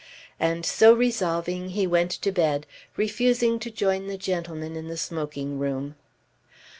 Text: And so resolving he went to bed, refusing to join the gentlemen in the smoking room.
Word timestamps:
And 0.39 0.65
so 0.65 0.93
resolving 0.95 1.69
he 1.69 1.85
went 1.85 2.09
to 2.09 2.31
bed, 2.31 2.65
refusing 2.97 3.59
to 3.59 3.69
join 3.69 4.07
the 4.07 4.17
gentlemen 4.17 4.75
in 4.75 4.87
the 4.87 4.97
smoking 4.97 5.59
room. 5.59 5.93